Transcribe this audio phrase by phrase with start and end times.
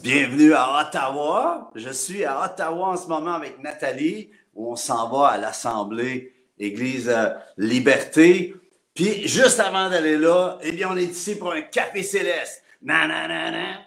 [0.00, 1.72] Bienvenue à Ottawa.
[1.74, 6.32] Je suis à Ottawa en ce moment avec Nathalie, où on s'en va à l'Assemblée
[6.56, 8.54] Église euh, Liberté.
[8.94, 12.62] Puis juste avant d'aller là, eh bien, on est ici pour un café céleste.
[12.80, 13.78] Na na na na.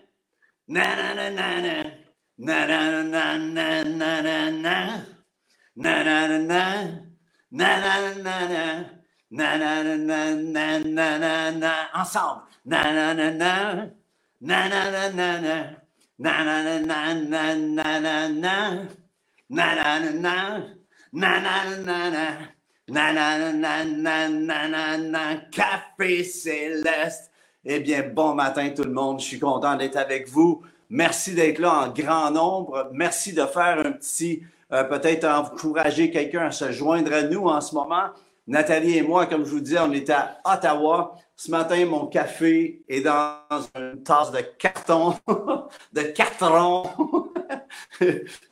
[0.68, 1.84] Na na na na na.
[2.38, 5.06] Na na na na na na na.
[5.78, 6.84] Na na na na.
[7.52, 8.84] Na na na na.
[9.32, 11.74] Na na na na na na na na.
[11.96, 12.44] Ensemble.
[12.66, 14.03] Na
[25.50, 27.32] Café céleste.
[27.64, 29.22] Eh bien, bon matin tout le monde.
[29.22, 30.62] Je suis content d'être avec vous.
[30.90, 32.90] Merci d'être là en grand nombre.
[32.92, 37.62] Merci de faire un petit, euh, peut-être encourager quelqu'un à se joindre à nous en
[37.62, 38.10] ce moment.
[38.46, 41.16] Nathalie et moi, comme je vous disais, on est à Ottawa.
[41.46, 43.36] Ce matin, mon café est dans
[43.76, 45.14] une tasse de carton,
[45.92, 46.84] de carton.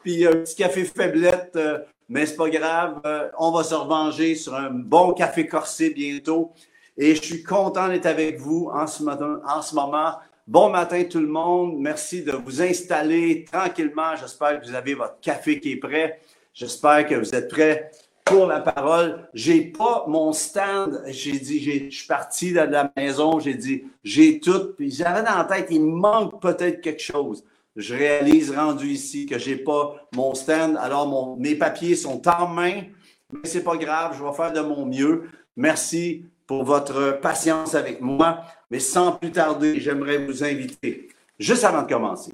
[0.03, 2.99] Puis un petit café faiblette, euh, mais c'est pas grave.
[3.05, 6.51] Euh, on va se revenger sur un bon café corsé bientôt.
[6.97, 10.15] Et je suis content d'être avec vous en ce, matin, en ce moment.
[10.45, 11.75] Bon matin tout le monde.
[11.79, 14.17] Merci de vous installer tranquillement.
[14.17, 16.19] J'espère que vous avez votre café qui est prêt.
[16.53, 17.89] J'espère que vous êtes prêts
[18.25, 19.27] pour la parole.
[19.33, 21.01] J'ai pas mon stand.
[21.07, 23.39] J'ai dit, je suis parti de la maison.
[23.39, 24.73] J'ai dit, j'ai tout.
[24.77, 27.43] Puis j'avais dans la tête, il manque peut-être quelque chose.
[27.75, 30.77] Je réalise rendu ici que j'ai pas mon stand.
[30.77, 32.83] Alors mes papiers sont en main,
[33.31, 34.15] mais c'est pas grave.
[34.17, 35.29] Je vais faire de mon mieux.
[35.55, 38.41] Merci pour votre patience avec moi.
[38.71, 42.33] Mais sans plus tarder, j'aimerais vous inviter, juste avant de commencer,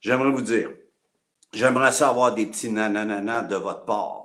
[0.00, 0.70] j'aimerais vous dire,
[1.52, 4.23] j'aimerais savoir des petits nananana de votre part.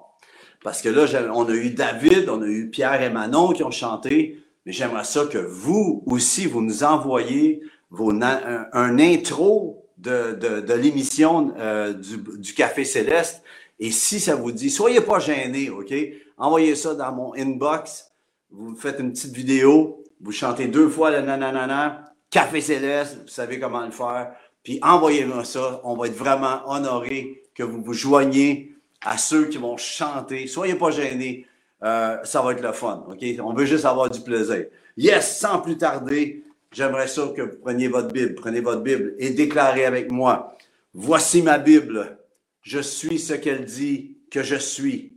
[0.63, 3.71] Parce que là, on a eu David, on a eu Pierre et Manon qui ont
[3.71, 7.61] chanté, mais j'aimerais ça que vous aussi, vous nous envoyiez
[7.91, 13.41] vos un, intro de, de, de l'émission euh, du, du Café Céleste.
[13.79, 15.93] Et si ça vous dit, soyez pas gênés, OK?
[16.37, 18.09] Envoyez ça dans mon inbox
[18.51, 23.59] vous faites une petite vidéo, vous chantez deux fois le nananana, Café Céleste, vous savez
[23.59, 24.33] comment le faire,
[24.63, 25.81] puis envoyez-moi ça.
[25.83, 30.47] On va être vraiment honoré que vous vous joigniez à ceux qui vont chanter.
[30.47, 31.47] Soyez pas gênés,
[31.83, 33.23] euh, ça va être le fun, OK?
[33.41, 34.65] On veut juste avoir du plaisir.
[34.97, 39.29] Yes, sans plus tarder, j'aimerais ça que vous preniez votre Bible, prenez votre Bible et
[39.29, 40.57] déclarez avec moi,
[40.93, 42.17] voici ma Bible,
[42.61, 45.13] je suis ce qu'elle dit que je suis.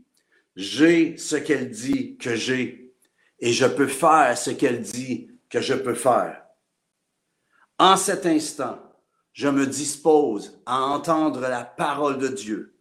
[0.55, 2.95] J'ai ce qu'elle dit que j'ai
[3.41, 6.45] et je peux faire ce qu'elle dit que je peux faire.
[7.79, 8.79] En cet instant,
[9.33, 12.72] je me dispose à entendre la parole de Dieu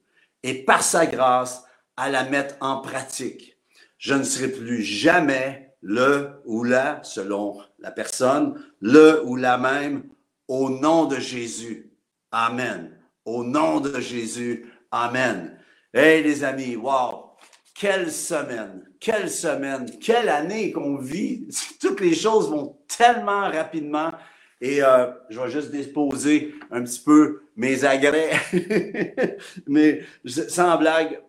[0.43, 1.63] et par sa grâce
[1.97, 3.57] à la mettre en pratique.
[3.97, 10.03] Je ne serai plus jamais le ou la, selon la personne, le ou la même,
[10.47, 11.91] au nom de Jésus.
[12.31, 12.97] Amen.
[13.25, 14.71] Au nom de Jésus.
[14.91, 15.57] Amen.
[15.93, 17.31] Hey les amis, wow,
[17.75, 21.47] quelle semaine, quelle semaine, quelle année qu'on vit.
[21.81, 24.11] Toutes les choses vont tellement rapidement.
[24.59, 28.31] Et euh, je vais juste déposer un petit peu mes agrès.
[29.67, 31.21] Mais sans blague,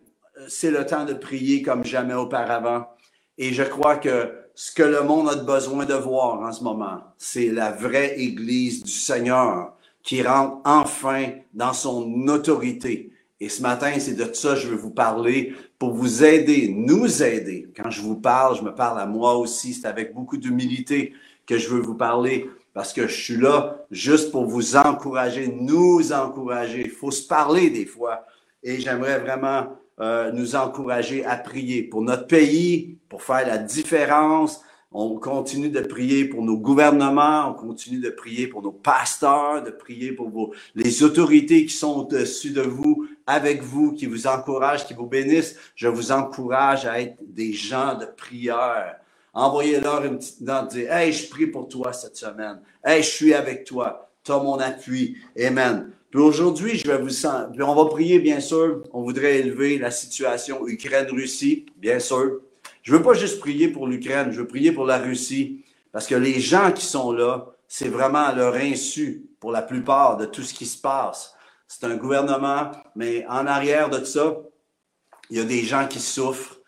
[0.47, 2.87] c'est le temps de prier comme jamais auparavant.
[3.37, 7.01] Et je crois que ce que le monde a besoin de voir en ce moment,
[7.17, 13.11] c'est la vraie Église du Seigneur qui rentre enfin dans son autorité.
[13.39, 17.21] Et ce matin, c'est de ça que je veux vous parler pour vous aider, nous
[17.21, 17.67] aider.
[17.75, 19.73] Quand je vous parle, je me parle à moi aussi.
[19.73, 21.13] C'est avec beaucoup d'humilité
[21.45, 26.11] que je veux vous parler parce que je suis là juste pour vous encourager, nous
[26.11, 26.81] encourager.
[26.81, 28.25] Il faut se parler des fois.
[28.63, 34.61] Et j'aimerais vraiment euh, nous encourager à prier pour notre pays, pour faire la différence,
[34.95, 39.71] on continue de prier pour nos gouvernements, on continue de prier pour nos pasteurs, de
[39.71, 44.85] prier pour vos, les autorités qui sont au-dessus de vous, avec vous, qui vous encouragent,
[44.85, 45.57] qui vous bénissent.
[45.75, 48.97] Je vous encourage à être des gens de prière.
[49.33, 52.61] Envoyez-leur une petite note, dire, hey, je prie pour toi cette semaine.
[52.83, 54.09] Hey, je suis avec toi.
[54.23, 55.17] Tu as mon appui.
[55.39, 55.91] Amen.
[56.11, 57.09] Puis aujourd'hui, je vais vous
[57.51, 58.83] puis on va prier, bien sûr.
[58.93, 62.41] On voudrait élever la situation Ukraine-Russie, bien sûr.
[62.83, 66.15] Je veux pas juste prier pour l'Ukraine, je veux prier pour la Russie, parce que
[66.15, 70.53] les gens qui sont là, c'est vraiment leur insu pour la plupart de tout ce
[70.53, 71.33] qui se passe.
[71.67, 74.37] C'est un gouvernement, mais en arrière de ça,
[75.29, 76.59] il y a des gens qui souffrent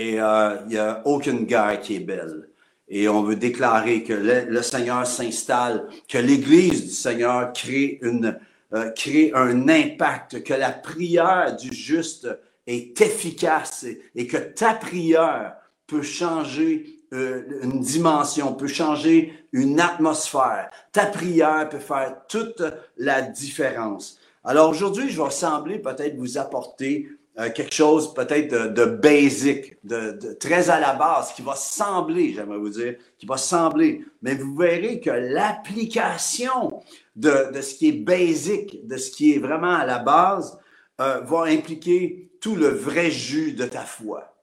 [0.00, 2.48] et euh, il n'y a aucune guerre qui est belle.
[2.88, 9.68] Et on veut déclarer que le, Seigneur s'installe, que l'Église du Seigneur euh, crée un
[9.68, 12.28] impact, que la prière du juste
[12.66, 15.56] est efficace et que ta prière
[15.86, 20.70] peut changer euh, une dimension, peut changer une atmosphère.
[20.92, 22.62] Ta prière peut faire toute
[22.96, 24.18] la différence.
[24.44, 29.78] Alors aujourd'hui, je vais sembler peut-être vous apporter euh, quelque chose peut-être de, de basic,
[29.84, 34.34] de, très à la base, qui va sembler, j'aimerais vous dire, qui va sembler, mais
[34.34, 36.82] vous verrez que l'application
[37.14, 40.58] de, ce qui est basic, de ce qui est vraiment à la base,
[41.00, 44.34] euh, va impliquer tout le vrai jus de ta foi.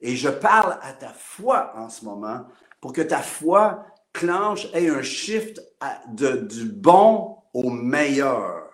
[0.00, 2.46] Et je parle à ta foi en ce moment
[2.80, 5.60] pour que ta foi clenche ait un shift
[6.08, 8.70] de, du bon au meilleur,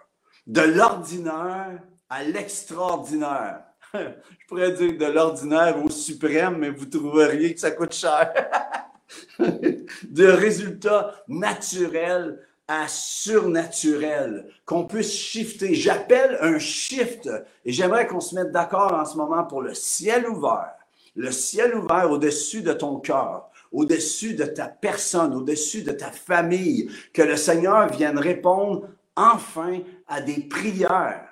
[0.46, 3.62] de l'ordinaire à l'extraordinaire.
[3.94, 8.32] Je pourrais dire de l'ordinaire au suprême, mais vous trouveriez que ça coûte cher.
[9.38, 15.74] de résultats naturels à surnaturel, qu'on puisse shifter.
[15.74, 17.30] J'appelle un shift
[17.64, 20.74] et j'aimerais qu'on se mette d'accord en ce moment pour le ciel ouvert
[21.18, 26.90] le ciel ouvert au-dessus de ton cœur, au-dessus de ta personne, au-dessus de ta famille,
[27.12, 31.27] que le Seigneur vienne répondre enfin à des prières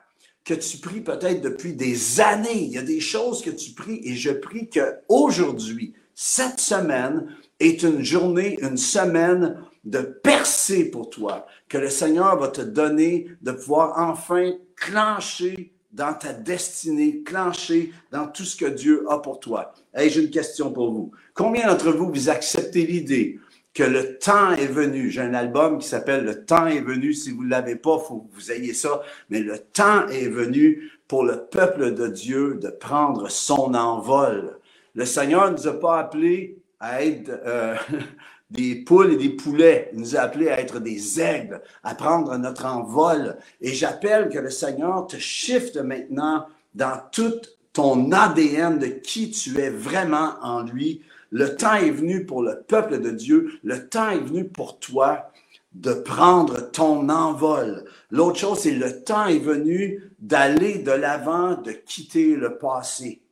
[0.46, 2.62] que tu pries peut-être depuis des années.
[2.62, 7.26] Il y a des choses que tu pries et je prie que aujourd'hui, cette semaine
[7.58, 13.26] est une journée, une semaine de percée pour toi, que le Seigneur va te donner
[13.42, 19.40] de pouvoir enfin clencher dans ta destinée, clenchée dans tout ce que Dieu a pour
[19.40, 19.74] toi.
[19.96, 21.10] J'ai une question pour vous.
[21.34, 23.40] Combien d'entre vous, vous acceptez l'idée
[23.76, 25.10] que le temps est venu?
[25.10, 27.12] J'ai un album qui s'appelle Le temps est venu.
[27.12, 29.02] Si vous ne l'avez pas, faut que vous ayez ça.
[29.28, 34.58] Mais le temps est venu pour le peuple de Dieu de prendre son envol.
[34.94, 37.76] Le Seigneur ne nous a pas appelés à être euh,
[38.50, 39.90] des poules et des poulets.
[39.92, 43.36] Il nous a appelés à être des aigles, à prendre notre envol.
[43.60, 47.42] Et j'appelle que le Seigneur te shift maintenant dans tout
[47.74, 51.02] ton ADN de qui tu es vraiment en lui.
[51.30, 53.58] Le temps est venu pour le peuple de Dieu.
[53.62, 55.30] Le temps est venu pour toi
[55.72, 57.84] de prendre ton envol.
[58.10, 63.22] L'autre chose, c'est le temps est venu d'aller de l'avant, de quitter le passé.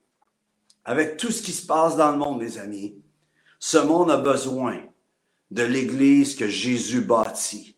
[0.85, 2.95] Avec tout ce qui se passe dans le monde, mes amis,
[3.59, 4.79] ce monde a besoin
[5.51, 7.77] de l'Église que Jésus bâtit.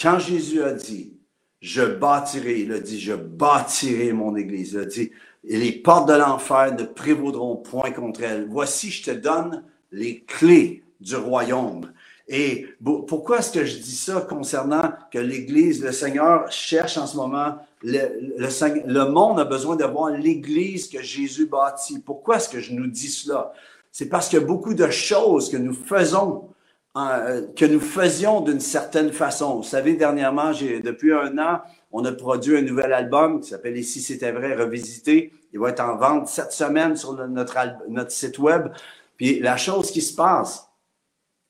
[0.00, 1.16] Quand Jésus a dit,
[1.60, 4.72] je bâtirai, il a dit, je bâtirai mon Église.
[4.72, 5.12] Il a dit,
[5.44, 8.46] et les portes de l'enfer ne prévaudront point contre elle.
[8.48, 11.92] Voici, je te donne les clés du royaume.
[12.28, 17.16] Et pourquoi est-ce que je dis ça concernant que l'Église, le Seigneur cherche en ce
[17.16, 21.98] moment, le, le, monde a besoin de voir l'Église que Jésus bâtit.
[21.98, 23.52] Pourquoi est-ce que je nous dis cela?
[23.90, 26.48] C'est parce que beaucoup de choses que nous faisons
[26.94, 29.56] euh, que nous faisions d'une certaine façon.
[29.56, 31.62] Vous savez, dernièrement, j'ai, depuis un an,
[31.92, 35.32] on a produit un nouvel album qui s'appelle si c'était vrai, revisité.
[35.52, 37.56] Il va être en vente cette semaine sur notre,
[37.88, 38.68] notre site web.
[39.16, 40.68] Puis la chose qui se passe,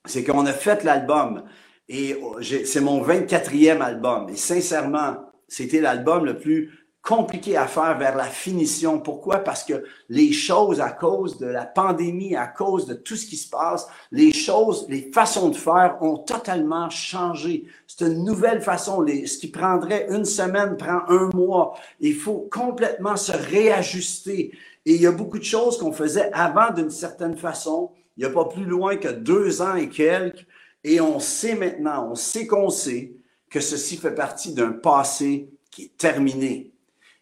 [0.05, 1.45] c'est qu'on a fait l'album
[1.89, 4.29] et c'est mon 24e album.
[4.29, 9.01] Et sincèrement, c'était l'album le plus compliqué à faire vers la finition.
[9.01, 9.39] Pourquoi?
[9.39, 13.37] Parce que les choses, à cause de la pandémie, à cause de tout ce qui
[13.37, 17.65] se passe, les choses, les façons de faire ont totalement changé.
[17.89, 19.01] C'est une nouvelle façon.
[19.01, 21.75] Les, ce qui prendrait une semaine prend un mois.
[21.99, 24.53] Il faut complètement se réajuster.
[24.87, 27.91] Et il y a beaucoup de choses qu'on faisait avant d'une certaine façon.
[28.17, 30.47] Il n'y a pas plus loin que deux ans et quelques.
[30.85, 33.15] Et on sait maintenant, on sait qu'on sait
[33.51, 36.72] que ceci fait partie d'un passé qui est terminé.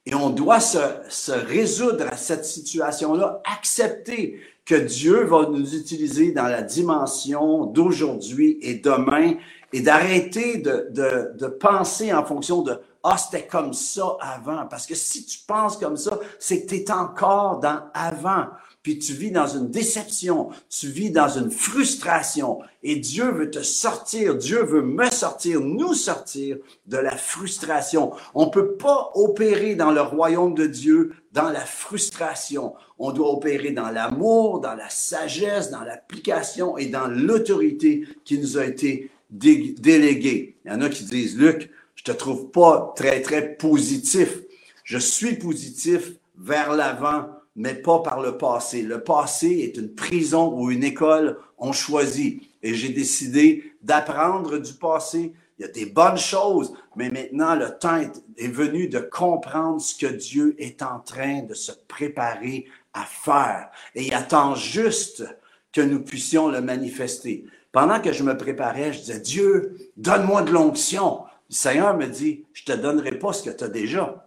[0.07, 6.47] Et on doit se, résoudre à cette situation-là, accepter que Dieu va nous utiliser dans
[6.47, 9.35] la dimension d'aujourd'hui et demain
[9.73, 14.67] et d'arrêter de, de, de penser en fonction de ah, c'était comme ça avant.
[14.67, 18.47] Parce que si tu penses comme ça, c'est que tu es encore dans avant
[18.83, 23.63] puis tu vis dans une déception, tu vis dans une frustration, et Dieu veut te
[23.63, 26.57] sortir, Dieu veut me sortir, nous sortir
[26.87, 28.13] de la frustration.
[28.35, 32.75] On peut pas opérer dans le royaume de Dieu dans la frustration.
[32.99, 38.57] On doit opérer dans l'amour, dans la sagesse, dans l'application et dans l'autorité qui nous
[38.57, 40.57] a été déléguée.
[40.65, 44.41] Il y en a qui disent, Luc, je te trouve pas très, très positif.
[44.85, 47.27] Je suis positif vers l'avant
[47.61, 48.81] mais pas par le passé.
[48.81, 52.43] Le passé est une prison ou une école, on choisit.
[52.63, 55.35] Et j'ai décidé d'apprendre du passé.
[55.59, 58.01] Il y a des bonnes choses, mais maintenant le temps
[58.39, 62.65] est, venu de comprendre ce que Dieu est en train de se préparer
[62.95, 63.71] à faire.
[63.95, 65.23] Et il attend juste
[65.71, 67.45] que nous puissions le manifester.
[67.73, 71.25] Pendant que je me préparais, je disais, Dieu, donne-moi de l'onction.
[71.51, 74.27] Le Seigneur me dit, je te donnerai pas ce que tu as déjà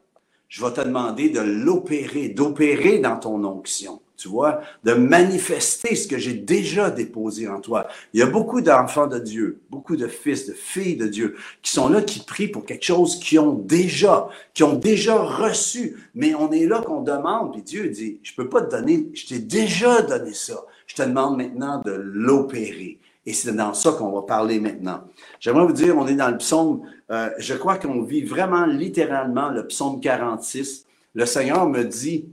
[0.54, 4.00] je vais te demander de l'opérer, d'opérer dans ton onction.
[4.16, 7.88] tu vois, de manifester ce que j'ai déjà déposé en toi.
[8.14, 11.72] Il y a beaucoup d'enfants de Dieu, beaucoup de fils, de filles de Dieu qui
[11.72, 15.98] sont là, qui prient pour quelque chose qu'ils ont déjà, qui ont déjà reçu.
[16.14, 19.26] Mais on est là qu'on demande, puis Dieu dit, je peux pas te donner, je
[19.26, 20.64] t'ai déjà donné ça.
[20.86, 23.00] Je te demande maintenant de l'opérer.
[23.26, 25.02] Et c'est dans ça qu'on va parler maintenant.
[25.40, 29.50] J'aimerais vous dire, on est dans le psaume, euh, je crois qu'on vit vraiment littéralement
[29.50, 30.86] le psaume 46.
[31.14, 32.28] Le Seigneur me dit,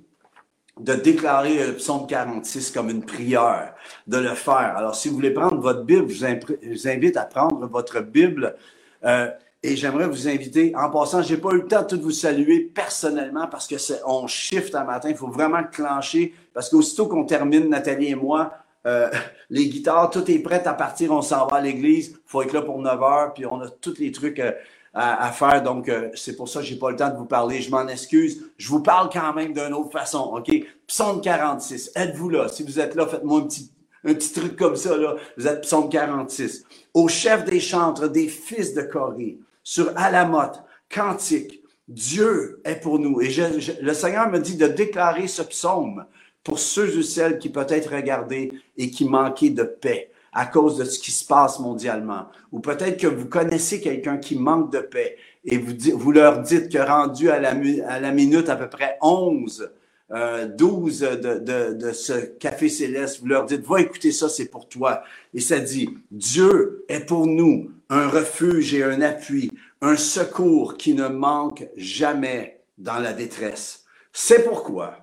[0.80, 3.74] de déclarer le psaume 46 comme une prière,
[4.06, 4.76] de le faire.
[4.76, 6.26] Alors, si vous voulez prendre votre Bible, je
[6.68, 8.56] vous, invite à prendre votre Bible.
[9.04, 9.30] Euh,
[9.62, 13.46] et j'aimerais vous inviter, en passant, j'ai pas eu le temps de vous saluer personnellement
[13.46, 17.68] parce que c'est, on shift un matin, il faut vraiment clencher parce qu'aussitôt qu'on termine,
[17.68, 18.54] Nathalie et moi,
[18.86, 19.10] euh,
[19.50, 22.62] les guitares, tout est prêt à partir, on s'en va à l'église, faut être là
[22.62, 24.52] pour 9 heures, puis on a tous les trucs euh,
[24.94, 25.62] à, faire.
[25.62, 27.60] Donc, euh, c'est pour ça que j'ai pas le temps de vous parler.
[27.60, 28.44] Je m'en excuse.
[28.56, 30.32] Je vous parle quand même d'une autre façon.
[30.36, 30.50] OK?
[30.86, 31.92] Psaume 46.
[31.94, 32.48] Êtes-vous là?
[32.48, 33.72] Si vous êtes là, faites-moi un petit,
[34.04, 34.96] un petit truc comme ça.
[35.36, 36.64] Vous êtes Psaume 46.
[36.94, 43.20] Au chef des chantres des fils de Corée, sur Alamoth, cantique, Dieu est pour nous.
[43.20, 43.32] Et
[43.80, 46.04] le Seigneur me dit de déclarer ce psaume
[46.44, 50.84] pour ceux ou celles qui peut-être regardaient et qui manquaient de paix à cause de
[50.84, 52.26] ce qui se passe mondialement.
[52.52, 56.70] Ou peut-être que vous connaissez quelqu'un qui manque de paix et vous, vous leur dites
[56.70, 57.54] que rendu à la,
[57.88, 59.70] à la minute à peu près 11,
[60.12, 64.48] euh, 12 de, de, de, ce café céleste, vous leur dites, va écouter ça, c'est
[64.48, 65.02] pour toi.
[65.34, 70.94] Et ça dit, Dieu est pour nous un refuge et un appui, un secours qui
[70.94, 73.84] ne manque jamais dans la détresse.
[74.12, 74.96] C'est pourquoi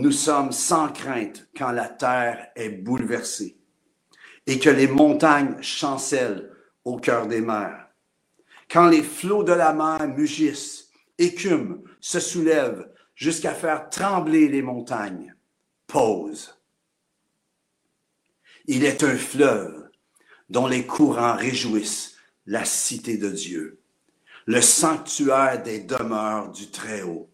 [0.00, 3.58] nous sommes sans crainte quand la terre est bouleversée
[4.46, 6.50] et que les montagnes chancellent
[6.84, 7.88] au cœur des mers.
[8.70, 10.88] Quand les flots de la mer mugissent,
[11.18, 15.34] écument, se soulèvent jusqu'à faire trembler les montagnes,
[15.86, 16.54] pause.
[18.66, 19.90] Il est un fleuve
[20.48, 23.80] dont les courants réjouissent la cité de Dieu,
[24.46, 27.28] le sanctuaire des demeures du Très-Haut.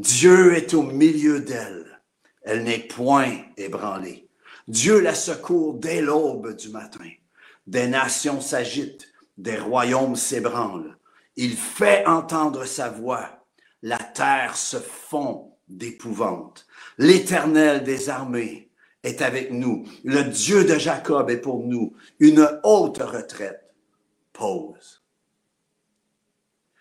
[0.00, 2.00] Dieu est au milieu d'elle.
[2.42, 4.28] Elle n'est point ébranlée.
[4.68, 7.10] Dieu la secourt dès l'aube du matin.
[7.66, 10.96] Des nations s'agitent, des royaumes s'ébranlent.
[11.36, 13.44] Il fait entendre sa voix.
[13.82, 16.66] La terre se fond d'épouvante.
[16.98, 18.70] L'Éternel des armées
[19.02, 19.86] est avec nous.
[20.04, 23.74] Le Dieu de Jacob est pour nous une haute retraite.
[24.32, 25.02] Pause.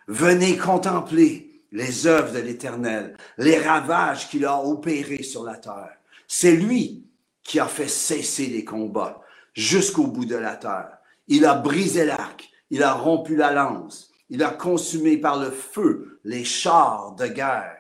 [0.08, 5.98] Venez contempler les œuvres de l'Éternel, les ravages qu'il a opérés sur la terre.
[6.28, 7.06] C'est lui
[7.44, 9.22] qui a fait cesser les combats
[9.54, 10.98] jusqu'au bout de la terre.
[11.28, 16.20] Il a brisé l'arc, il a rompu la lance, il a consumé par le feu
[16.24, 17.78] les chars de guerre.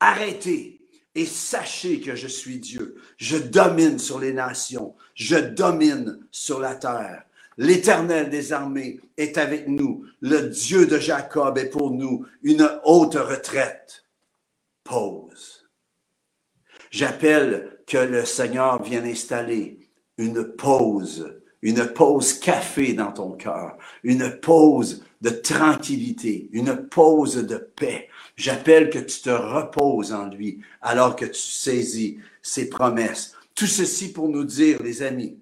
[0.00, 0.80] Arrêtez
[1.14, 2.96] et sachez que je suis Dieu.
[3.16, 7.24] Je domine sur les nations, je domine sur la terre.
[7.58, 10.04] L'Éternel des armées est avec nous.
[10.20, 14.04] Le Dieu de Jacob est pour nous une haute retraite.
[14.84, 15.68] Pause.
[16.92, 24.38] J'appelle que le Seigneur vient installer une pause, une pause café dans ton cœur, une
[24.40, 28.08] pause de tranquillité, une pause de paix.
[28.36, 33.34] J'appelle que tu te reposes en lui alors que tu saisis ses promesses.
[33.56, 35.40] Tout ceci pour nous dire, les amis,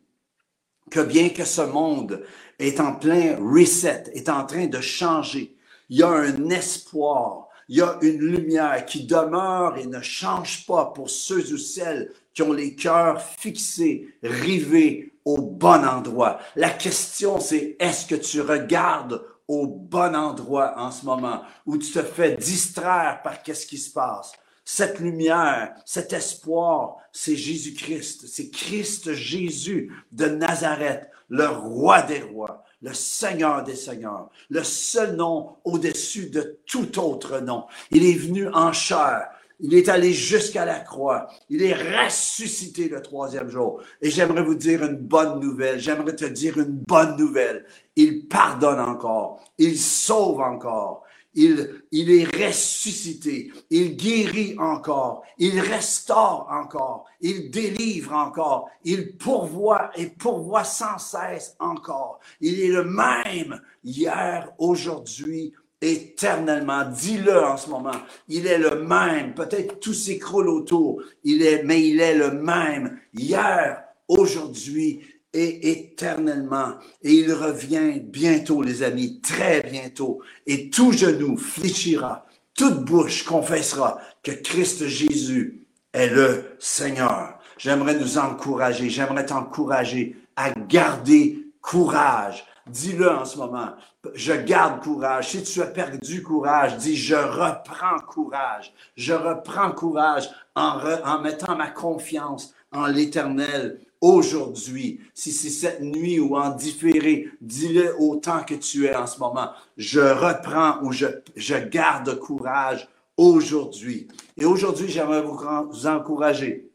[0.91, 2.23] que bien que ce monde
[2.59, 5.57] est en plein reset, est en train de changer,
[5.89, 10.67] il y a un espoir, il y a une lumière qui demeure et ne change
[10.67, 16.39] pas pour ceux ou celles qui ont les cœurs fixés, rivés au bon endroit.
[16.55, 21.91] La question, c'est est-ce que tu regardes au bon endroit en ce moment où tu
[21.91, 24.33] te fais distraire par qu'est-ce qui se passe?
[24.69, 32.65] Cette lumière, cet espoir, c'est Jésus-Christ, c'est Christ Jésus de Nazareth, le roi des rois,
[32.83, 37.67] le Seigneur des Seigneurs, le seul nom au-dessus de tout autre nom.
[37.93, 41.29] Il est venu en chair il est allé jusqu'à la croix.
[41.49, 43.81] Il est ressuscité le troisième jour.
[44.03, 45.81] Et j'aimerais vous dire une bonne nouvelle.
[45.81, 47.65] J'aimerais te dire une bonne nouvelle.
[47.97, 49.43] Il pardonne encore.
[49.57, 51.05] Il sauve encore.
[51.37, 53.53] Il, est ressuscité.
[53.69, 55.23] Il guérit encore.
[55.39, 57.05] Il restaure encore.
[57.21, 58.71] Il délivre encore.
[58.85, 62.21] Il pourvoit et pourvoit sans cesse encore.
[62.41, 65.53] Il est le même hier, aujourd'hui,
[65.83, 66.87] éternellement.
[66.87, 68.01] Dis-le en ce moment.
[68.29, 69.35] Il est le même.
[69.35, 71.03] Peut-être tout s'écroule autour.
[71.23, 75.03] Mais il est le même hier, aujourd'hui
[75.37, 76.75] et éternellement.
[77.03, 80.21] Et il revient bientôt, les amis, très bientôt.
[80.47, 82.25] Et tout genou fléchira,
[82.55, 85.63] toute bouche confessera que Christ Jésus
[85.93, 87.39] est le Seigneur.
[87.59, 92.47] J'aimerais nous encourager, j'aimerais t'encourager à garder courage.
[92.67, 93.75] Dis-le en ce moment.
[94.15, 95.29] Je garde courage.
[95.31, 98.73] Si tu as perdu courage, dis je reprends courage.
[98.97, 105.01] Je reprends courage en, en mettant ma confiance en l'Éternel aujourd'hui.
[105.15, 109.51] Si c'est cette nuit ou en différé, dis-le autant que tu es en ce moment.
[109.77, 114.07] Je reprends ou je, je garde courage aujourd'hui.
[114.37, 115.39] Et aujourd'hui, j'aimerais vous,
[115.71, 116.71] vous encourager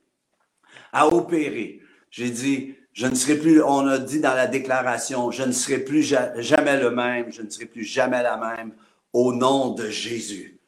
[0.92, 1.80] à opérer.
[2.10, 5.80] J'ai dit, je ne serai plus, on a dit dans la déclaration, je ne serai
[5.80, 8.74] plus jamais le même, je ne serai plus jamais la même
[9.14, 10.60] au nom de Jésus.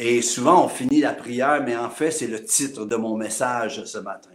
[0.00, 3.84] Et souvent, on finit la prière, mais en fait, c'est le titre de mon message
[3.84, 4.30] ce matin.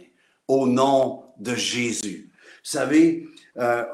[0.48, 2.30] Au nom de Jésus.
[2.30, 3.84] Vous savez, euh,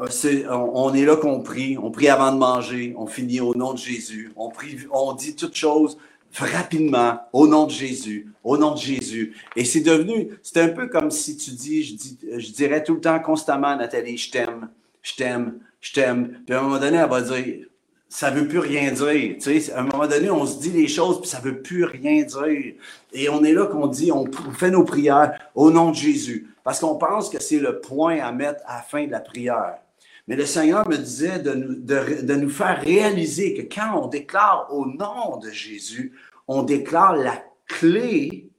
[0.50, 3.78] on, est là qu'on prie, on prie avant de manger, on finit au nom de
[3.78, 5.98] Jésus, on prie, on dit toutes choses
[6.38, 9.34] rapidement, au nom de Jésus, au nom de Jésus.
[9.56, 13.18] Et c'est devenu, c'est un peu comme si tu dis, je, dirais tout le temps
[13.18, 14.68] constamment, Nathalie, je t'aime,
[15.02, 16.40] je t'aime, je t'aime.
[16.46, 17.66] Puis à un moment donné, elle va dire,
[18.08, 19.36] ça veut plus rien dire.
[19.40, 21.84] Tu sais, à un moment donné, on se dit les choses, puis ça veut plus
[21.84, 22.74] rien dire.
[23.12, 26.49] Et on est là qu'on dit, on fait nos prières au nom de Jésus.
[26.64, 29.78] Parce qu'on pense que c'est le point à mettre à la fin de la prière.
[30.26, 35.38] Mais le Seigneur me disait de nous, faire réaliser que quand on déclare au nom
[35.38, 38.50] de Jésus, on déclare la clé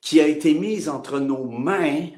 [0.00, 2.08] qui a été mise entre nos mains,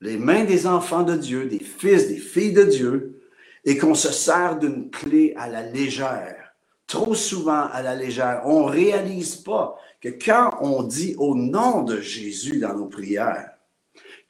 [0.00, 3.22] les mains des enfants de Dieu, des fils, des filles de Dieu,
[3.64, 6.54] et qu'on se sert d'une clé à la légère.
[6.86, 8.42] Trop souvent à la légère.
[8.44, 13.51] On ne réalise pas que quand on dit au nom de Jésus dans nos prières,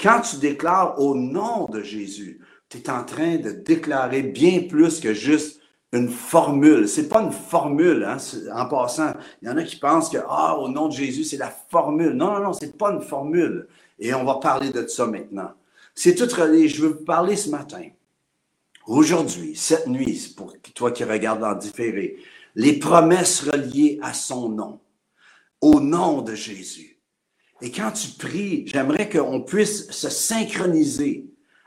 [0.02, 4.99] quand tu déclares au nom de Jésus, tu es en train de déclarer bien plus
[4.99, 5.60] que juste
[5.93, 6.88] une formule.
[6.88, 8.17] C'est pas une formule, hein,
[8.52, 9.12] en passant.
[9.41, 12.12] Il y en a qui pensent que, ah, au nom de Jésus, c'est la formule.
[12.12, 13.69] Non, non, non, c'est pas une formule.
[13.99, 15.52] Et on va parler de ça maintenant.
[15.95, 16.67] C'est tout relié.
[16.67, 17.84] Je veux vous parler ce matin,
[18.86, 22.17] aujourd'hui, cette nuit, pour toi qui regardes en différé,
[22.54, 24.80] les promesses reliées à son nom,
[25.60, 26.92] au nom de Jésus.
[27.63, 31.27] Et quand tu pries, j'aimerais qu'on puisse se synchroniser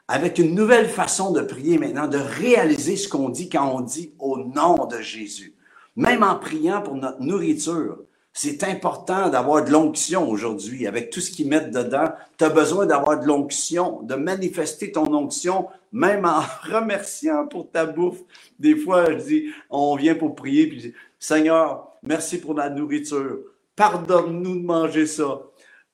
[0.09, 4.13] avec une nouvelle façon de prier maintenant, de réaliser ce qu'on dit quand on dit
[4.19, 5.55] au nom de Jésus.
[5.95, 7.99] Même en priant pour notre nourriture,
[8.33, 10.85] c'est important d'avoir de l'onction aujourd'hui.
[10.85, 15.13] Avec tout ce qu'ils mettent dedans, tu as besoin d'avoir de l'onction, de manifester ton
[15.13, 18.19] onction, même en remerciant pour ta bouffe.
[18.59, 22.69] Des fois, je dis, on vient pour prier, puis je dis, Seigneur, merci pour la
[22.69, 23.39] nourriture.
[23.77, 25.41] Pardonne-nous de manger ça.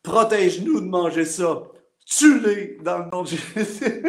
[0.03, 1.63] Protège-nous de manger ça
[2.05, 4.05] tue-les dans le nom de Jésus.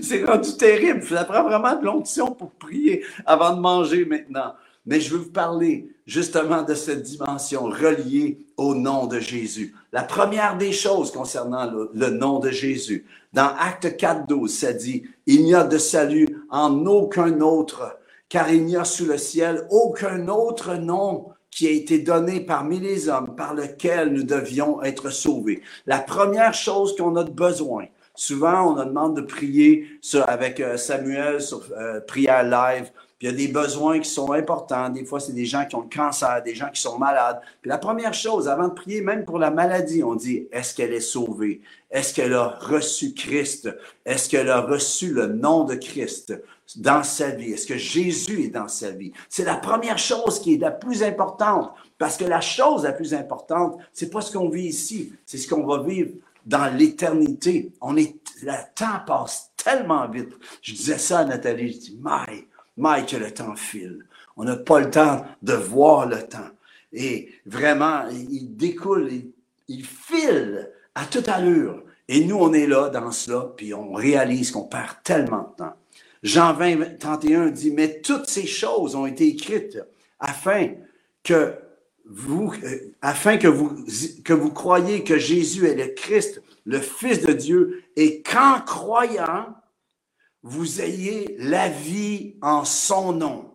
[0.02, 1.02] c'est rendu terrible.
[1.02, 4.54] Ça prend vraiment de l'onction pour prier avant de manger maintenant.
[4.84, 9.74] Mais je veux vous parler justement de cette dimension reliée au nom de Jésus.
[9.92, 15.02] La première des choses concernant le, nom de Jésus, dans Acte 4, 12, ça dit,
[15.26, 17.98] il n'y a de salut en aucun autre,
[18.28, 22.78] car il n'y a sous le ciel aucun autre nom qui a été donné parmi
[22.78, 25.62] les hommes par lequel nous devions être sauvés.
[25.86, 29.88] La première chose qu'on a besoin, souvent on nous demande de prier
[30.26, 34.32] avec euh, Samuel sur euh, prière live, puis il y a des besoins qui sont
[34.32, 34.90] importants.
[34.90, 37.40] Des fois, c'est des gens qui ont le cancer, des gens qui sont malades.
[37.64, 41.00] La première chose, avant de prier, même pour la maladie, on dit, est-ce qu'elle est
[41.00, 41.62] sauvée?
[41.90, 43.70] Est-ce qu'elle a reçu Christ?
[44.04, 46.34] Est-ce qu'elle a reçu le nom de Christ?
[46.74, 47.52] Dans sa vie?
[47.52, 49.12] Est-ce que Jésus est dans sa vie?
[49.28, 51.72] C'est la première chose qui est la plus importante.
[51.98, 55.48] Parce que la chose la plus importante, c'est pas ce qu'on vit ici, c'est ce
[55.48, 56.10] qu'on va vivre
[56.44, 57.72] dans l'éternité.
[57.80, 60.32] On est, le temps passe tellement vite.
[60.60, 62.44] Je disais ça à Nathalie, je dis, my,
[62.76, 64.04] my, que le temps file.
[64.36, 66.50] On n'a pas le temps de voir le temps.
[66.92, 69.30] Et vraiment, il découle, il,
[69.68, 71.82] il file à toute allure.
[72.08, 75.74] Et nous, on est là dans cela, puis on réalise qu'on perd tellement de temps.
[76.26, 79.78] Jean 20, 31 dit, mais toutes ces choses ont été écrites
[80.18, 80.74] afin
[81.22, 81.54] que
[82.04, 87.84] vous, euh, afin que vous, croyiez que Jésus est le Christ, le Fils de Dieu,
[87.94, 89.54] et qu'en croyant,
[90.42, 93.54] vous ayez la vie en son nom.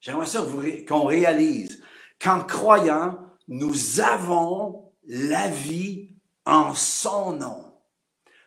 [0.00, 0.46] J'aimerais ça
[0.88, 1.82] qu'on réalise
[2.18, 6.14] qu'en croyant, nous avons la vie
[6.46, 7.74] en son nom.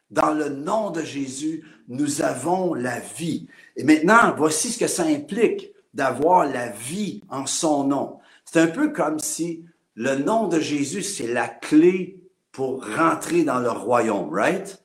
[0.09, 3.47] Dans le nom de Jésus, nous avons la vie.
[3.75, 8.19] Et maintenant, voici ce que ça implique d'avoir la vie en son nom.
[8.45, 12.17] C'est un peu comme si le nom de Jésus, c'est la clé
[12.53, 14.81] pour rentrer dans le royaume, right?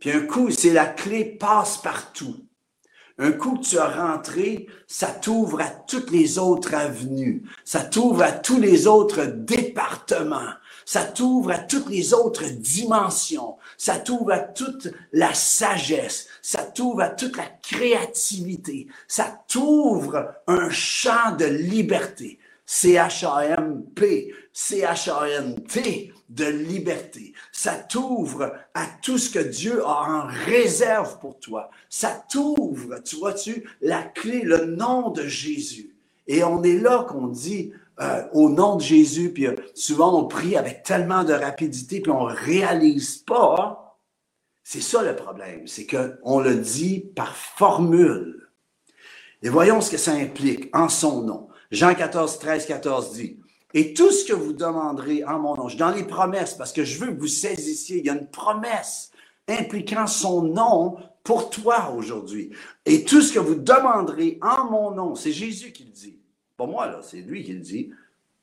[0.00, 2.36] Puis un coup, c'est la clé passe-partout.
[3.18, 7.44] Un coup que tu as rentré, ça t'ouvre à toutes les autres avenues.
[7.64, 10.50] Ça t'ouvre à tous les autres départements.
[10.86, 13.56] Ça t'ouvre à toutes les autres dimensions.
[13.76, 16.28] Ça t'ouvre à toute la sagesse.
[16.42, 18.86] Ça t'ouvre à toute la créativité.
[19.08, 22.38] Ça t'ouvre un champ de liberté.
[22.66, 27.32] C-H-A-M-P, C-H-A-N-T, de liberté.
[27.52, 31.70] Ça t'ouvre à tout ce que Dieu a en réserve pour toi.
[31.88, 35.96] Ça t'ouvre, tu vois-tu, la clé, le nom de Jésus.
[36.28, 40.26] Et on est là qu'on dit euh, au nom de Jésus, puis euh, souvent on
[40.26, 43.98] prie avec tellement de rapidité, puis on réalise pas.
[44.62, 48.50] C'est ça le problème, c'est qu'on le dit par formule.
[49.42, 51.48] Et voyons ce que ça implique en son nom.
[51.70, 53.40] Jean 14, 13, 14 dit,
[53.74, 56.98] et tout ce que vous demanderez en mon nom, dans les promesses, parce que je
[56.98, 59.10] veux que vous saisissiez, il y a une promesse
[59.48, 62.50] impliquant son nom pour toi aujourd'hui.
[62.84, 66.15] Et tout ce que vous demanderez en mon nom, c'est Jésus qui le dit.
[66.56, 67.90] Pas moi, là, c'est lui qui le dit.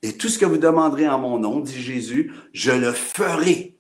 [0.01, 3.77] Et tout ce que vous demanderez en mon nom, dit Jésus, je le ferai.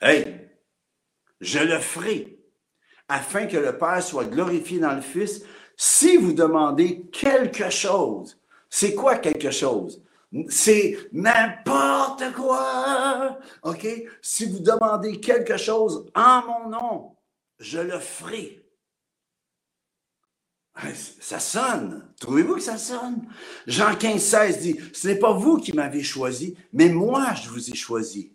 [0.00, 0.44] Hey,
[1.40, 2.38] je le ferai,
[3.08, 5.44] afin que le Père soit glorifié dans le Fils.
[5.76, 10.02] Si vous demandez quelque chose, c'est quoi quelque chose?
[10.48, 13.38] C'est n'importe quoi.
[13.62, 13.86] OK?
[14.20, 17.16] Si vous demandez quelque chose en mon nom,
[17.58, 18.63] je le ferai.
[21.20, 22.08] Ça sonne.
[22.20, 23.26] Trouvez-vous que ça sonne?
[23.66, 27.70] Jean 15, 16 dit, ce n'est pas vous qui m'avez choisi, mais moi je vous
[27.70, 28.32] ai choisi.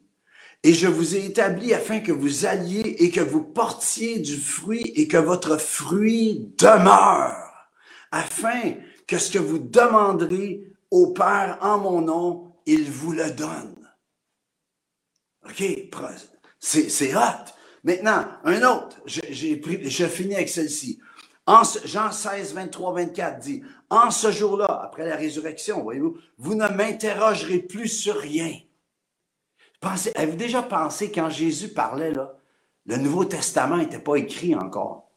[0.63, 4.91] Et je vous ai établi afin que vous alliez et que vous portiez du fruit
[4.95, 7.69] et que votre fruit demeure,
[8.11, 8.73] afin
[9.07, 13.75] que ce que vous demanderez au Père en mon nom, il vous le donne.
[15.45, 15.63] OK,
[16.59, 17.45] c'est hot.
[17.83, 20.99] Maintenant, un autre, j'ai pris, je finis avec celle-ci.
[21.85, 27.59] Jean 16, 23, 24 dit, en ce jour-là, après la résurrection, voyez-vous, vous ne m'interrogerez
[27.59, 28.53] plus sur rien.
[29.79, 32.35] Pensez, avez-vous déjà pensé quand Jésus parlait, là,
[32.85, 35.09] le Nouveau Testament n'était pas écrit encore?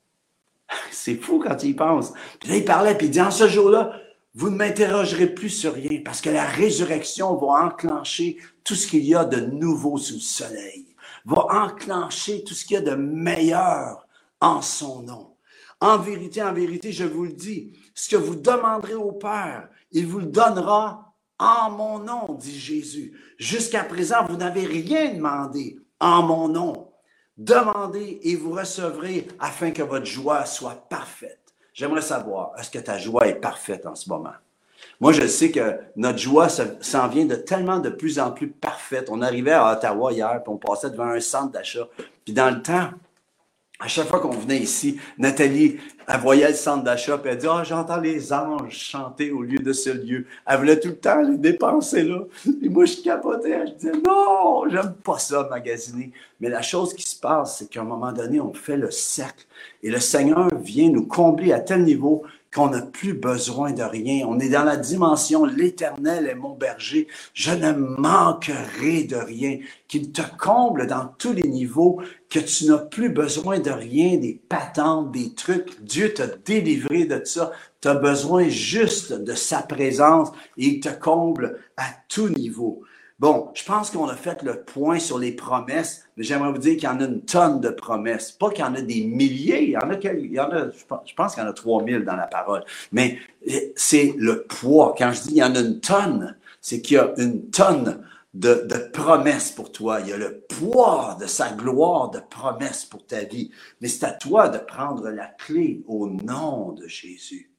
[0.91, 2.13] C'est fou quand il pense.
[2.41, 3.93] Puis là, il parlait, puis il dit, en ce jour-là,
[4.35, 9.05] vous ne m'interrogerez plus sur rien, parce que la résurrection va enclencher tout ce qu'il
[9.05, 10.87] y a de nouveau sous le soleil,
[11.27, 14.07] va enclencher tout ce qu'il y a de meilleur
[14.41, 15.32] en son nom.
[15.83, 20.07] En vérité, en vérité, je vous le dis, ce que vous demanderez au Père, il
[20.07, 23.19] vous le donnera en mon nom, dit Jésus.
[23.37, 26.93] Jusqu'à présent, vous n'avez rien demandé en mon nom.
[27.37, 31.41] Demandez et vous recevrez afin que votre joie soit parfaite.
[31.75, 34.35] J'aimerais savoir, est-ce que ta joie est parfaite en ce moment?
[35.01, 39.09] Moi, je sais que notre joie s'en vient de tellement de plus en plus parfaite.
[39.11, 41.89] On arrivait à Ottawa hier, puis on passait devant un centre d'achat.
[42.25, 42.91] Puis dans le temps,
[43.83, 47.49] à chaque fois qu'on venait ici, Nathalie, elle voyait le centre d'achat, puis elle dit
[47.51, 50.25] Ah, j'entends les anges chanter au lieu de ce lieu.
[50.47, 52.21] Elle voulait tout le temps les dépenser là.
[52.63, 56.13] Et moi, je capotais, je disais Non, j'aime pas ça, magasiner.
[56.41, 59.45] Mais la chose qui se passe, c'est qu'à un moment donné, on fait le cercle
[59.83, 62.23] et le Seigneur vient nous combler à tel niveau
[62.55, 64.27] qu'on n'a plus besoin de rien.
[64.29, 67.09] On est dans la dimension l'éternel est mon berger.
[67.33, 69.59] Je ne manquerai de rien.
[69.89, 74.41] Qu'il te comble dans tous les niveaux, que tu n'as plus besoin de rien, des
[74.49, 75.83] patentes, des trucs.
[75.83, 77.53] Dieu t'a délivré de ça.
[77.81, 82.83] Tu as besoin juste de sa présence et il te comble à tout niveau.
[83.23, 86.75] Bon, je pense qu'on a fait le point sur les promesses, mais j'aimerais vous dire
[86.75, 88.33] qu'il y en a une tonne de promesses.
[88.33, 90.73] Pas qu'il y en a des milliers, il y en a, il y en a
[90.73, 92.65] je pense qu'il y en a 3000 dans la parole.
[92.91, 94.97] Mais eh, c'est le poids.
[94.99, 98.05] Quand je dis il y en a une tonne, c'est qu'il y a une tonne
[98.35, 100.01] de, de, promesses pour toi.
[100.01, 103.53] Il y a le poids de sa gloire de promesses pour ta vie.
[103.81, 107.52] Mais c'est à toi de prendre la clé au nom de Jésus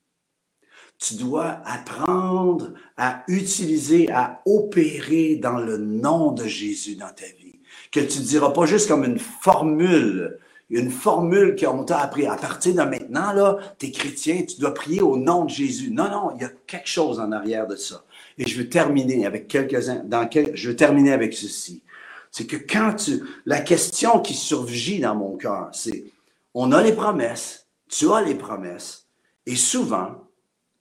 [1.03, 7.59] tu dois apprendre à utiliser, à opérer dans le nom de Jésus dans ta vie.
[7.91, 10.39] Que tu ne diras pas juste comme une formule,
[10.69, 12.25] une formule qu'on t'a appris.
[12.25, 15.91] À partir de maintenant, là, tu es chrétien, tu dois prier au nom de Jésus.
[15.91, 18.05] Non, non, il y a quelque chose en arrière de ça.
[18.37, 21.83] Et je veux terminer avec quelques-uns, dans je veux terminer avec ceci.
[22.31, 26.05] C'est que quand tu, la question qui surgit dans mon cœur, c'est,
[26.53, 29.05] on a les promesses, tu as les promesses,
[29.45, 30.23] et souvent,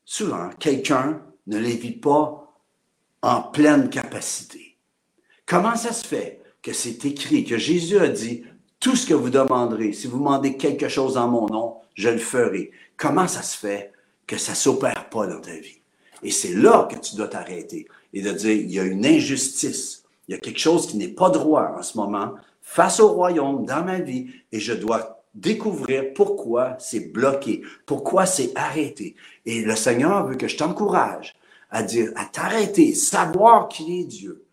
[0.05, 2.55] souvent, quelqu'un ne les vit pas
[3.23, 4.77] en pleine capacité.
[5.47, 8.45] Comment ça se fait que c'est écrit, que Jésus a dit,
[8.81, 12.19] tout ce que vous demanderez, si vous demandez quelque chose en mon nom, je le
[12.19, 12.71] ferai.
[12.97, 13.93] Comment ça se fait
[14.27, 15.81] que ça s'opère pas dans ta vie?
[16.23, 20.05] Et c'est là que tu dois t'arrêter et de dire, il y a une injustice,
[20.27, 23.67] il y a quelque chose qui n'est pas droit en ce moment face au royaume
[23.67, 29.16] dans ma vie et je dois découvrir pourquoi c'est bloqué, pourquoi c'est arrêté.
[29.47, 31.35] Et le Seigneur veut que je t'encourage
[31.71, 34.45] à dire, à t'arrêter, savoir qui est Dieu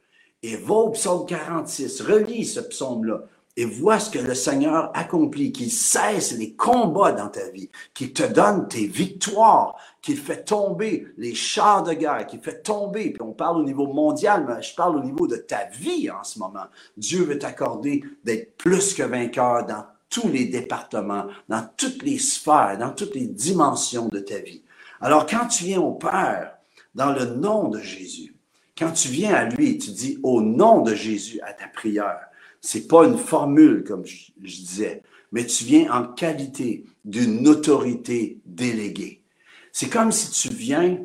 [0.42, 3.24] et va au psaume 46, relis ce psaume-là
[3.58, 8.13] et vois ce que le Seigneur accomplit, qu'il cesse les combats dans ta vie, qu'il
[8.13, 13.22] te donne tes victoires, qu'il fait tomber les chars de guerre, qu'il fait tomber, puis
[13.22, 16.39] on parle au niveau mondial, mais je parle au niveau de ta vie en ce
[16.39, 16.68] moment.
[16.96, 22.78] Dieu veut t'accorder d'être plus que vainqueur dans tous les départements, dans toutes les sphères,
[22.80, 24.63] dans toutes les dimensions de ta vie.
[25.02, 26.56] Alors quand tu viens au Père,
[26.95, 28.36] dans le nom de Jésus,
[28.78, 32.30] quand tu viens à lui, tu dis au nom de Jésus à ta prière,
[32.62, 39.24] c'est pas une formule, comme je, disais, mais tu viens en qualité d'une autorité déléguée.
[39.72, 40.98] C'est comme si tu viens,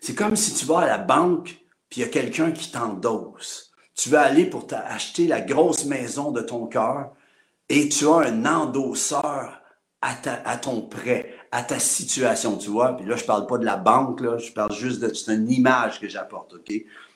[0.00, 3.72] c'est comme si tu vas à la banque, puis il y a quelqu'un qui t'endosse.
[3.94, 7.12] Tu vas aller pour acheter la grosse maison de ton cœur
[7.70, 9.62] et tu as un endosseur
[10.02, 12.96] à, à ton prêt, à ta situation, tu vois.
[12.96, 15.50] Puis là, je parle pas de la banque, là, je parle juste de, c'est une
[15.50, 16.72] image que j'apporte, OK?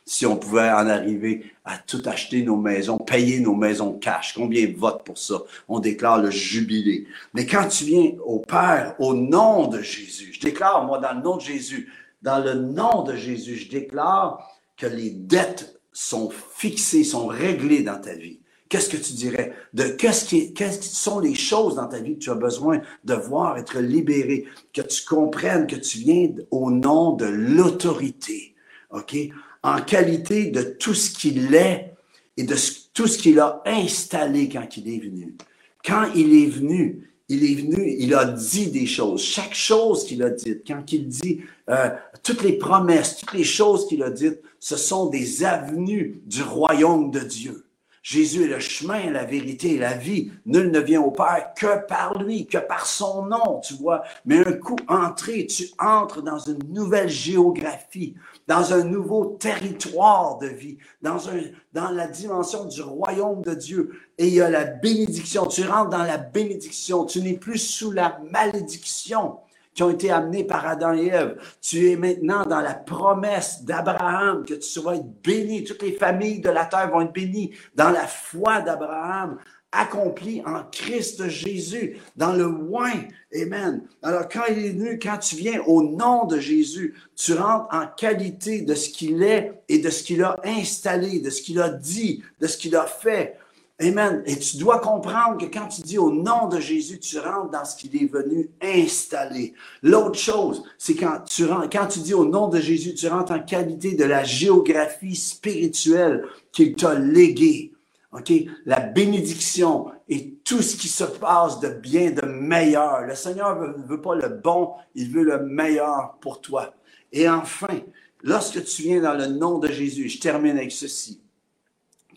[0.06, 4.34] si on pouvait en arriver à tout acheter nos maisons, payer nos maisons cash.
[4.34, 5.42] Combien votent pour ça?
[5.68, 7.06] On déclare le jubilé.
[7.32, 11.22] Mais quand tu viens au Père, au nom de Jésus, je déclare, moi, dans le
[11.22, 11.90] nom de Jésus,
[12.20, 18.00] dans le nom de Jésus, je déclare que les dettes sont fixées, sont réglées dans
[18.00, 18.40] ta vie.
[18.74, 19.52] Qu'est-ce que tu dirais?
[19.72, 23.56] De qu'est-ce qui, sont les choses dans ta vie que tu as besoin de voir
[23.56, 28.56] être libéré, que tu comprennes que tu viens au nom de l'autorité.
[28.90, 29.16] OK?
[29.64, 31.94] en qualité de tout ce qu'il est
[32.36, 32.54] et de
[32.92, 35.36] tout ce qu'il a installé quand il est venu.
[35.84, 39.22] Quand il est venu, il est venu, il a dit des choses.
[39.22, 41.90] Chaque chose qu'il a dite, quand il dit euh,
[42.22, 47.10] toutes les promesses, toutes les choses qu'il a dites, ce sont des avenues du royaume
[47.10, 47.63] de Dieu.
[48.04, 50.30] Jésus est le chemin, la vérité et la vie.
[50.44, 54.02] Nul ne vient au Père que par lui, que par son nom, tu vois.
[54.26, 58.14] Mais un coup entré, tu entres dans une nouvelle géographie,
[58.46, 61.40] dans un nouveau territoire de vie, dans, un,
[61.72, 63.92] dans la dimension du royaume de Dieu.
[64.18, 65.46] Et il y a la bénédiction.
[65.46, 67.06] Tu rentres dans la bénédiction.
[67.06, 69.38] Tu n'es plus sous la malédiction
[69.74, 71.36] qui ont été amenés par Adam et Ève.
[71.60, 75.64] Tu es maintenant dans la promesse d'Abraham que tu vas être béni.
[75.64, 79.38] Toutes les familles de la terre vont être bénies dans la foi d'Abraham
[79.74, 82.92] accompli en Christ Jésus, dans le oin.
[83.34, 83.82] Amen.
[84.02, 87.86] Alors, quand il est venu, quand tu viens au nom de Jésus, tu rentres en
[87.86, 91.68] qualité de ce qu'il est et de ce qu'il a installé, de ce qu'il a
[91.68, 93.36] dit, de ce qu'il a fait.
[93.80, 94.22] Amen.
[94.24, 97.64] Et tu dois comprendre que quand tu dis au nom de Jésus, tu rentres dans
[97.64, 99.52] ce qu'il est venu installer.
[99.82, 103.32] L'autre chose, c'est quand tu rentres, quand tu dis au nom de Jésus, tu rentres
[103.32, 107.72] en qualité de la géographie spirituelle qu'il t'a léguée.
[108.12, 108.32] OK?
[108.64, 113.00] La bénédiction et tout ce qui se passe de bien, de meilleur.
[113.00, 116.74] Le Seigneur ne veut, veut pas le bon, il veut le meilleur pour toi.
[117.10, 117.80] Et enfin,
[118.22, 121.23] lorsque tu viens dans le nom de Jésus, je termine avec ceci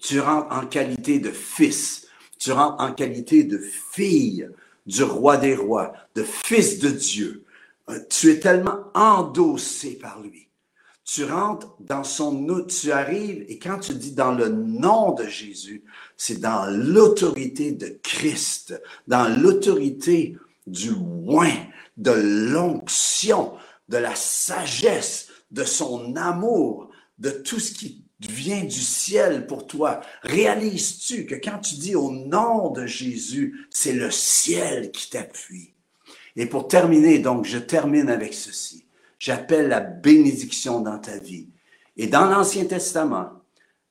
[0.02, 2.08] tu rentres en qualité de fils,
[2.40, 4.48] tu rentres en qualité de fille
[4.86, 7.46] du roi des rois, de fils de Dieu.
[7.90, 10.48] Euh, tu es tellement endossé par lui.
[11.04, 15.84] Tu rentres dans son tu arrives et quand tu dis dans le nom de Jésus,
[16.18, 21.52] c'est dans l'autorité de Christ, dans l'autorité du loin,
[21.96, 23.54] de l'onction,
[23.88, 30.02] de la sagesse, de son amour, de tout ce qui vient du ciel pour toi.
[30.24, 35.74] Réalises-tu que quand tu dis au nom de Jésus, c'est le ciel qui t'appuie?
[36.36, 38.86] Et pour terminer, donc, je termine avec ceci.
[39.20, 41.50] J'appelle la bénédiction dans ta vie.
[41.96, 43.32] Et dans l'Ancien Testament,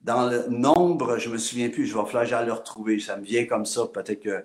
[0.01, 3.45] dans le nombre, je me souviens plus, je vais falloir le retrouver, ça me vient
[3.45, 4.45] comme ça, peut-être que,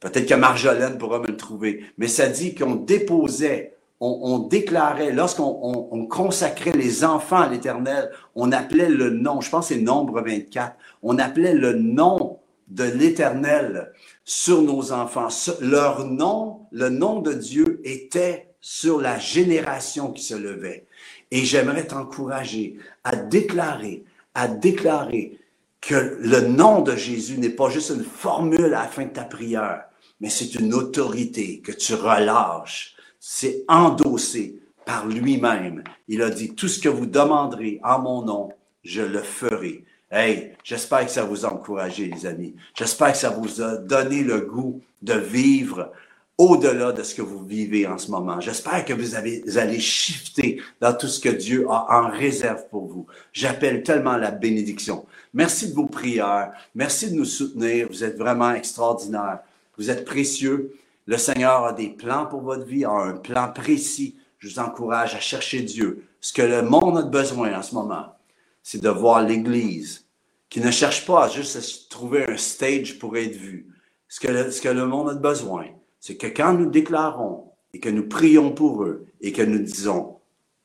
[0.00, 3.71] peut-être que Marjolaine pourra me le trouver, mais ça dit qu'on déposait
[4.04, 9.74] on, déclarait, lorsqu'on consacrait les enfants à l'Éternel, on appelait le nom, je pense que
[9.74, 13.92] c'est Nombre 24, on appelait le nom de l'Éternel
[14.24, 15.28] sur nos enfants.
[15.60, 20.86] Leur nom, le nom de Dieu était sur la génération qui se levait.
[21.30, 25.38] Et j'aimerais t'encourager à déclarer, à déclarer
[25.80, 29.24] que le nom de Jésus n'est pas juste une formule à la fin de ta
[29.24, 29.84] prière,
[30.20, 35.84] mais c'est une autorité que tu relâches c'est endossé par lui-même.
[36.08, 38.48] Il a dit, tout ce que vous demanderez en mon nom,
[38.82, 39.84] je le ferai.
[40.10, 42.56] Hey, j'espère que ça vous a encouragé, les amis.
[42.74, 45.92] J'espère que ça vous a donné le goût de vivre
[46.36, 48.40] au-delà de ce que vous vivez en ce moment.
[48.40, 52.66] J'espère que vous, avez, vous allez shifter dans tout ce que Dieu a en réserve
[52.70, 53.06] pour vous.
[53.32, 55.06] J'appelle tellement la bénédiction.
[55.32, 56.50] Merci de vos prières.
[56.74, 57.86] Merci de nous soutenir.
[57.88, 59.38] Vous êtes vraiment extraordinaires.
[59.78, 60.74] Vous êtes précieux.
[61.06, 64.16] Le Seigneur a des plans pour votre vie, a un plan précis.
[64.38, 66.06] Je vous encourage à chercher Dieu.
[66.20, 68.14] Ce que le monde a besoin en ce moment,
[68.62, 70.06] c'est de voir l'Église
[70.48, 73.66] qui ne cherche pas juste à trouver un stage pour être vu.
[74.08, 75.64] Ce que le, ce que le monde a besoin,
[75.98, 80.18] c'est que quand nous déclarons et que nous prions pour eux et que nous disons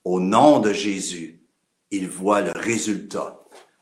[0.03, 1.39] au nom de Jésus,
[1.89, 3.39] ils voient le résultat.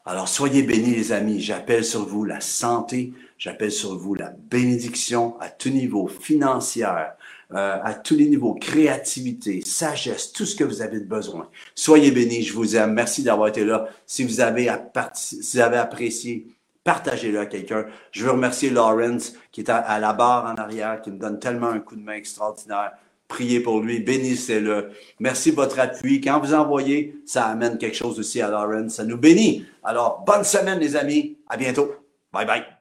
[0.08, 5.36] Alors soyez bénis les amis, j'appelle sur vous la santé, j'appelle sur vous la bénédiction
[5.40, 7.16] à tout niveau financière,
[7.52, 11.50] euh, à tous les niveaux, créativité, sagesse, tout ce que vous avez besoin.
[11.74, 12.94] Soyez bénis, je vous aime.
[12.94, 13.88] Merci d'avoir été là.
[14.06, 17.88] Si vous avez, apprécié, partagez-le à quelqu'un.
[18.12, 21.70] Je veux remercier Lawrence qui est à, la barre en arrière, qui me donne tellement
[21.70, 22.92] un coup de main extraordinaire.
[23.28, 24.92] Priez pour lui, bénissez-le.
[25.20, 26.22] Merci de votre appui.
[26.22, 28.94] Quand vous envoyez, ça amène quelque chose aussi à Lawrence.
[28.96, 29.66] Ça nous bénit.
[29.84, 31.38] Alors, bonne semaine, les amis.
[31.50, 31.92] À bientôt.
[32.32, 32.75] Bye bye.